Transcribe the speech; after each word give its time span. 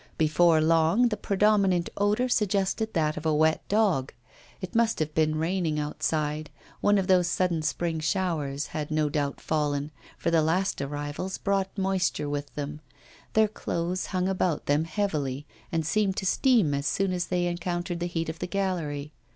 Before 0.17 0.59
long 0.61 1.09
the 1.09 1.15
predominant 1.15 1.91
odour 1.95 2.27
suggested 2.27 2.95
that 2.95 3.17
of 3.17 3.25
a 3.27 3.35
wet 3.35 3.61
dog. 3.67 4.11
It 4.59 4.73
must 4.73 4.97
have 4.97 5.13
been 5.13 5.37
raining 5.37 5.79
outside; 5.79 6.49
one 6.79 6.97
of 6.97 7.05
those 7.05 7.27
sudden 7.27 7.61
spring 7.61 7.99
showers 7.99 8.65
had 8.73 8.89
no 8.89 9.09
doubt 9.09 9.39
fallen, 9.39 9.91
for 10.17 10.31
the 10.31 10.41
last 10.41 10.81
arrivals 10.81 11.37
brought 11.37 11.77
moisture 11.77 12.27
with 12.27 12.51
them 12.55 12.81
their 13.33 13.47
clothes 13.47 14.07
hung 14.07 14.27
about 14.27 14.65
them 14.65 14.85
heavily 14.85 15.45
and 15.71 15.85
seemed 15.85 16.17
to 16.17 16.25
steam 16.25 16.73
as 16.73 16.87
soon 16.87 17.13
as 17.13 17.27
they 17.27 17.45
encountered 17.45 17.99
the 17.99 18.07
heat 18.07 18.27
of 18.27 18.39
the 18.39 18.47
gallery. 18.47 19.13